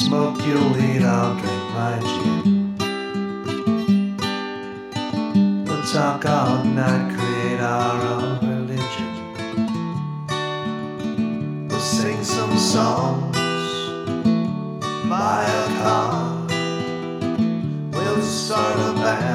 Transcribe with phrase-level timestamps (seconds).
[0.00, 2.76] you'll eat, I'll drink my gin.
[5.66, 9.10] We'll talk all night, create our own religion.
[11.68, 13.36] We'll sing some songs,
[15.10, 16.46] buy a car.
[17.92, 19.31] We'll start a band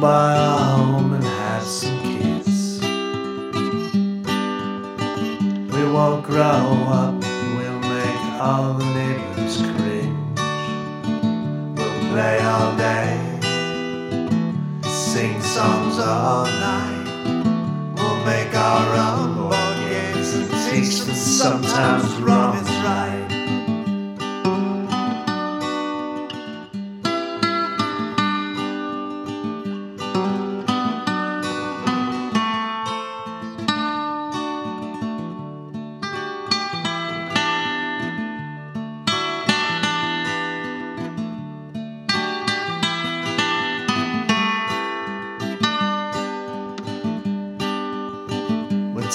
[0.00, 2.80] Buy a home and have some kids.
[5.74, 7.22] We won't grow up,
[7.54, 10.40] we'll make all the neighbors cringe.
[11.76, 13.20] We'll play all day,
[14.84, 17.94] sing songs all night.
[17.96, 23.19] We'll make our own board games and teach them sometimes wrong is right.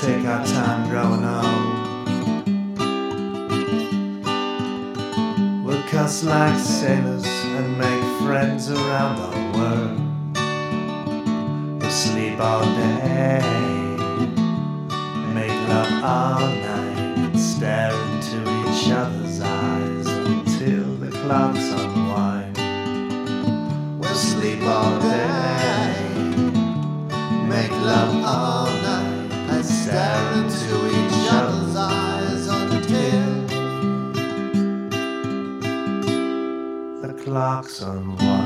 [0.05, 2.45] Take our time growing old.
[5.65, 9.99] We'll cuss like sailors and make friends around the world.
[11.81, 13.41] We'll sleep all day,
[15.33, 22.57] make love all night, stare into each other's eyes until the clocks unwind.
[23.99, 25.04] We'll sleep all day
[37.25, 38.44] clocks unwind.